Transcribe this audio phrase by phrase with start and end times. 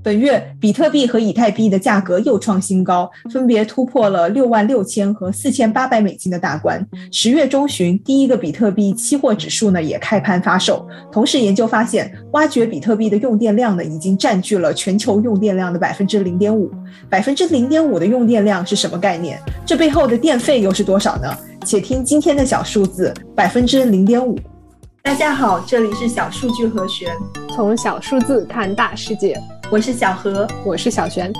[0.00, 6.84] 本月，比特币和以太币的价格又创新高，分别突破了六万六千和四千八百美金的大关。
[7.10, 10.86] 十月中旬，第一个比特币期货指数呢也开盘发售。
[11.10, 16.70] 同时，研究发现，挖掘比特币的用电量呢已经占据了全球用电量的百分之零点五。
[17.08, 19.38] 百分之零点五的用电量是什么概念？
[19.64, 21.28] 这背后的电费又是多少呢？
[21.64, 24.38] 且听今天的小数字：百分之零点五。
[25.04, 27.08] 大家好，这里是小数据和弦，
[27.54, 29.40] 从小数字看大世界。
[29.72, 31.32] 我是小何，我是小璇。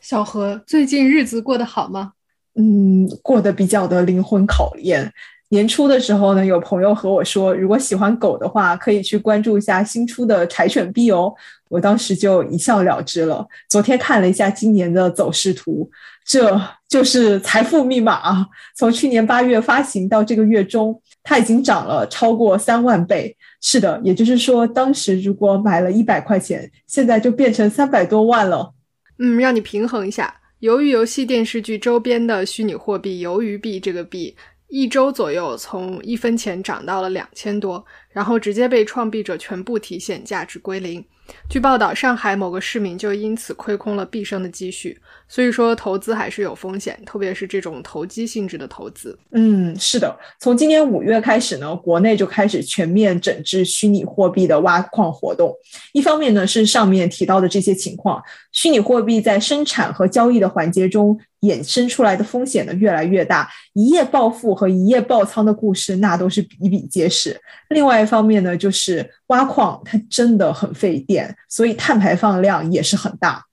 [0.00, 2.14] 小何，最近日子过得好吗？
[2.54, 5.12] 嗯，过得比较的灵魂考验。
[5.50, 11.30] 年初的时候呢，有朋友和我说，如果喜欢狗的话，可以去关注一下新出的柴犬币哦。
[11.68, 13.46] 我当时就一笑了之了。
[13.68, 15.90] 昨天看了一下今年的走势图，
[16.26, 18.46] 这就是财富密码啊！
[18.74, 23.36] 从去年八月发行到这个月中，它已经涨了超过三万倍。
[23.60, 28.74] 是的，也就是说，当时如果买了一百块钱，现在就变成三百多万了。
[29.20, 34.36] 嗯，让你平衡一下，由于游戏电视剧周边的虚拟货币鱿鱼币这个币，
[34.68, 41.04] 一周左右从一分钱涨到了两千多，然后直接被创币者全部提现，价值归零。
[41.48, 44.96] 据报道，上海某个市民就因此亏空了毕生的积蓄。
[45.28, 49.18] 所以说，投资还是有风险，特别是这种投机性质的投资。
[49.32, 50.16] 嗯，是的。
[50.38, 55.52] 从今年五月开始呢，国内就开始全面整治虚拟货币的挖矿活动。
[55.92, 58.22] 一方面呢，是上面提到的这些情况，
[58.52, 67.40] 虚拟货币在生产和交易的环节中衍生出来的风险呢越来越大，一夜暴富和一夜爆仓的故事那都是比比皆是。
[67.70, 73.44] 另外一方面呢，就是挖矿它真的很费电，所以碳排放量也是很大。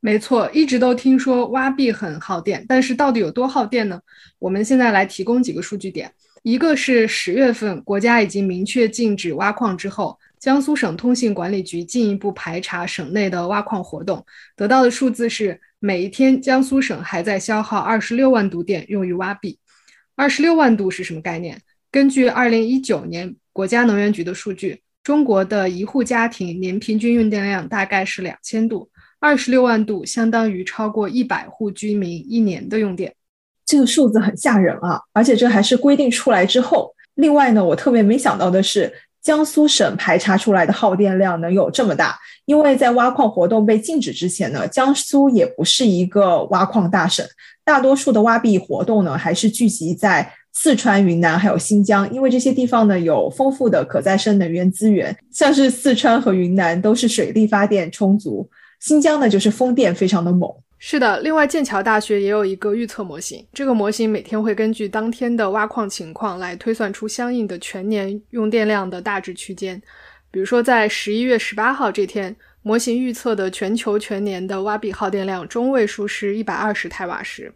[0.00, 3.98] 没错，一直都听说挖币很耗电，但是到底有多耗电呢？
[4.38, 6.12] 我们现在来提供几个数据点。
[6.42, 19.58] 一个是十月份国家已经明确禁止挖矿之后，江苏省通信管理局进一步排查省内的挖矿活动，得到的数字是每一天江苏省还在消耗二十六万度电用于挖币。
[20.14, 21.58] 二十六万度是什么概念？
[21.90, 28.88] 根据二零一九年国家能源局的数据，中国的一户家庭年平均用电量大概是两千度。
[29.18, 33.12] 二十六万度相当于超过一百户居民一年的用电，
[33.64, 35.00] 这个数字很吓人啊！
[35.12, 36.94] 而且这还是规定出来之后。
[37.16, 38.92] 另外呢，我特别没想到的是，
[39.26, 42.16] 江苏省排查出来的耗电量能有这么大。
[42.44, 47.26] 因为在挖矿活动被禁止之前呢，江苏也不是一个挖矿大省，
[47.64, 58.48] 大多数的挖币活动呢还是聚集在四川、云南还有新疆，因为这些地方呢有丰富的可再生能源资源，像是四川和云南都是水力发电充足。
[58.78, 60.48] 新疆呢，就是风电非常的猛。
[60.78, 69.80] 是的，另外剑桥大学也有一个预测模型，这个模型每天会根据当天的挖矿情况来推算出相应的全年用电量的大致区间。
[70.30, 77.50] 比如说，在十一月十八号这天，模型预测的全球全年的挖币耗电量中位数是一百二十泰瓦时。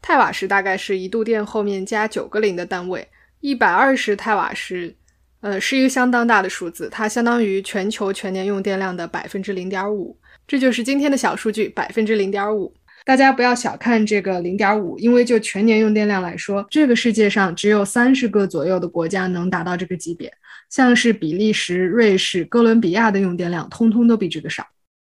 [0.00, 3.06] 泰瓦时大概是一度电后面加九个零的单位，
[3.40, 4.96] 一百二十泰瓦时，
[5.42, 10.16] 呃，是一个相当大的数字，它相当于全球全年用电量的百分之零点五。
[10.46, 12.74] 这就是今天的小数据，百分之零点五。
[13.04, 20.32] 大家不要小看这个零点五，因为就全年用电量来说，这个世界上只有三十个左右的国家能达到这个级别。
[20.70, 24.66] 像是比利时、瑞士、哥伦比亚的用电量，通通都比这个少。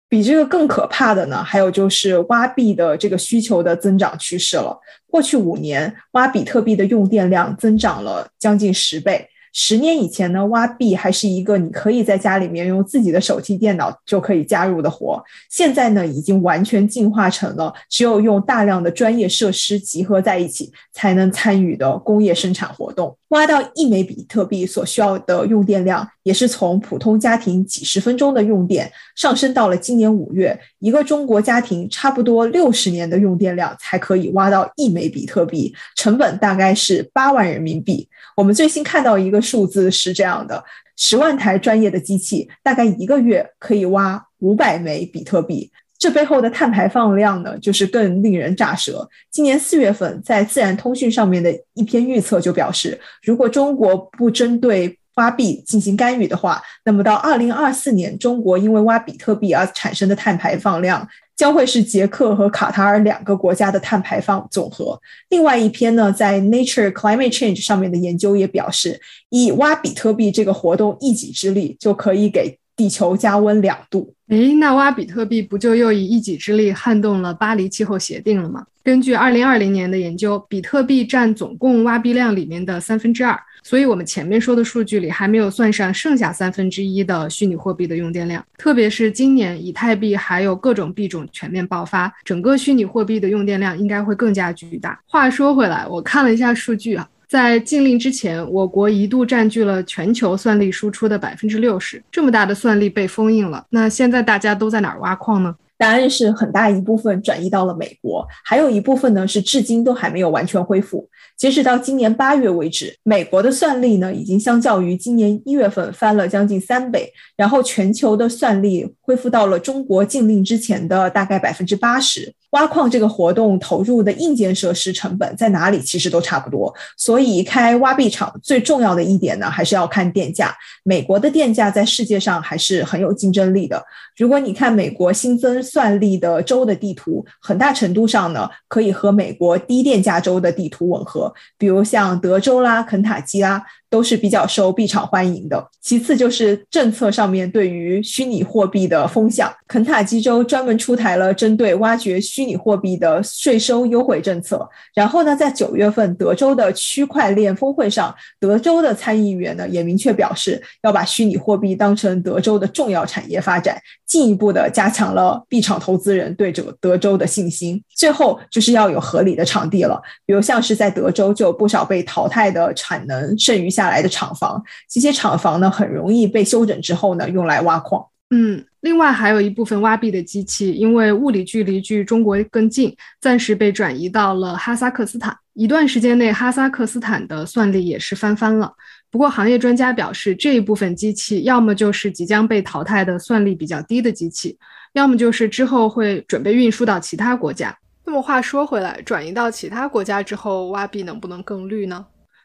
[0.08, 4.78] 比这个更可怕的呢，还有就是挖币的这个需求的增长趋势了。
[5.06, 9.28] 过去五年，挖比特币的用电量增长了将近十倍。
[9.56, 15.22] 十年以前呢，挖币还是一个你可以在家里面用自己的手机电脑就可以加入的活。
[15.48, 23.16] 现在呢，已经完全进化成了只有用大量的专业设施集合在一起才能参与的工业生产活动。
[23.34, 38.08] 挖到一枚比特币所需要的用电量，也是从普通家庭几十分钟的用电上升到了今年五月，一个中国家庭差不多六十年的用电量才可以挖到一枚比特币，成本大概是八万人民币。
[38.36, 40.62] 我们最新看到一个数字是这样的：
[40.96, 45.72] 十万台专业的机器，大概一个月可以挖五百枚比特币。
[46.04, 49.08] 这背后的碳排放量呢，就是更令人咋舌。
[49.30, 61.08] 今年四月份，在自然通讯上面的一篇预测就表示，如果中国不针对挖币进行干预的话，那么到二零二四年，中国因为挖比特币而产生的碳排放量。
[61.36, 64.96] 将会是捷克和卡塔尔两个国家的碳排放总和。
[65.30, 74.13] 另外一篇呢，在 Nature Climate Change 上面的研究也表示，以挖比特币这个活动一己之力，就可以给地球加温两度。
[74.28, 78.64] 诶，那挖比特币不就又以一己之力撼动了巴黎气候协定了吗？
[78.82, 88.42] 根据二零二零年的研究，比特币占总共挖币量里面的三分之二，所以我们前面说的数据里还没有算上剩下三分之一的虚拟货币的用电量。
[88.56, 94.98] 特别是今年以太币还有各种币种全面爆发，整个虚拟货币的用电量应该会更加巨大。
[95.06, 97.06] 话说回来，我看了一下数据啊。
[97.28, 103.64] 在禁令之前，我国一度占据了全球算力输出的百分之六十，这么大的算力被封印了。
[103.70, 105.54] 那现在大家都在哪儿挖矿呢？
[105.76, 111.08] 答案是很大一部分转移到了美国，还有一部分呢是至今都还没有完全恢复。
[111.36, 122.32] 截止到今年八月为止，美国的算力呢已经相较于今年一月份翻了将近三倍，然后全球的算力恢复到了中国禁令之前的大概百分之八十。
[122.54, 125.80] 挖矿这个活动投入的硬件设施成本在哪里？
[125.80, 126.72] 其实都差不多。
[126.96, 130.54] 所以开挖币厂最重要的一点呢，还是要看电价。
[130.84, 133.84] 美国的电价在世界上还是很有竞争力的。
[134.16, 141.34] 如果你看美国新增算力的州的地图，很大程度上呢，可以和美国低电价州的地图吻合。
[141.58, 143.60] 比如像德州啦、肯塔基啦。
[143.94, 145.64] 都是比较受币场欢迎的。
[145.80, 154.68] 其次就是政策上面对于虚拟货币的风向，肯塔基州专门出台了针对挖掘虚拟货币的税收优惠政策。
[154.96, 167.80] 然后呢，在九月份德州的区块链峰会上，德州的参议员呢也明确表示要把虚拟货币当成德州的重要产业发展，进一步的加强了币场投资人对这个德州的信心。
[167.94, 173.83] 最后就是要有合理的场地了，比如像是在德州就有不少被淘汰的产能剩余下。
[173.84, 178.04] 下来的厂房，这些厂房呢很容易被修整之后呢用来挖矿。
[178.30, 185.36] 嗯，另外还有一部分挖币的机器，因为物理距离距中国更近，暂时被转移到了哈萨克斯坦。
[185.52, 188.72] 一段时间内，哈萨克斯坦的算力也是翻番了。
[189.08, 194.58] 不过，行业专家表示，这一部分机器要么就是即将被淘汰的算力比较低的机器，
[194.94, 197.76] 要么就是之后会准备运输到其他国家。
[198.04, 202.04] 那么话说回来，转移到其他国家之后，挖币能不能更绿呢？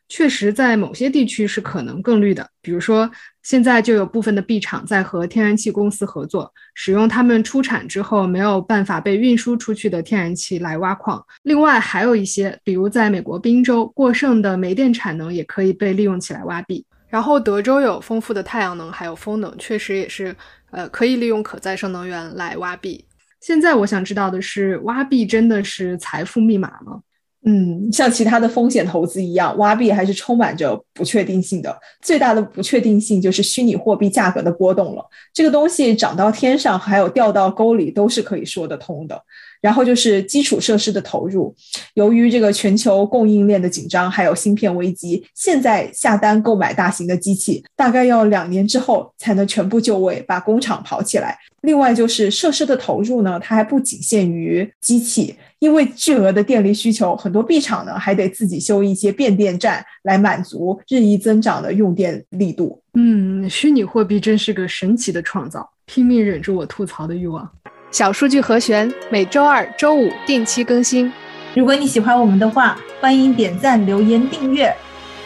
[0.09, 3.09] 确实，在某些地区是可能更绿的，比如说，
[3.43, 11.23] 现在就有部分的币厂在和天然气公司合作，使用他们出产之后没有办法被运输出去的天然气来挖矿。
[11.43, 16.83] 另外，还有一些，比如在美国宾州，过剩的煤电产能也可以被利用起来挖币。
[17.07, 20.35] 然后，德州有丰富的太阳能，还有风能，确实也是，
[20.71, 23.05] 呃，可以利用可再生能源来挖币。
[23.39, 26.99] 现在我想知道的是，挖币真的是财富密码吗？
[27.45, 31.73] 嗯，像其他的风险投资一样，挖币还是充满着不确定性的。
[32.01, 35.05] 最大的不确定性就是虚拟货币价格的波动了。
[35.33, 39.23] 这个东西涨到天上，还有掉到沟里，都是可以说得通的。
[39.61, 41.53] 然后就是基础设施的投入，
[41.95, 51.37] 由于这个全球供应链的紧张，还有芯片危机，现在下单购买大型的机器，大概要两年之后才能全部就位，把工厂跑起来。
[51.61, 62.81] 另外就是设施的投入呢，它还不仅限于机器，因为巨额的电力需求，很多币厂呢还得自己修一些变电站来满足日益增长的用电力度。
[62.93, 67.49] 嗯，虚拟货币真是个神奇的创造，拼命忍住我吐槽的欲望。
[67.91, 71.11] 小数据和弦每周二、周五定期更新。
[71.55, 74.73] 如果你喜欢我们的话，欢迎点赞、留言、订阅。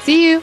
[0.05, 0.41] See you.